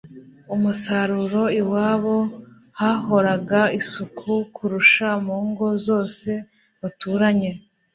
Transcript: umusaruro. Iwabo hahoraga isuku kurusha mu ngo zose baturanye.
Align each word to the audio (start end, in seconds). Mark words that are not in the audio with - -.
umusaruro. 0.55 1.41
Iwabo 1.61 2.17
hahoraga 2.79 3.61
isuku 3.79 4.31
kurusha 4.55 5.07
mu 5.25 5.37
ngo 5.47 5.67
zose 5.87 6.29
baturanye. 6.81 7.51